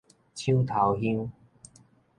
[0.33, 1.31] 搶頭香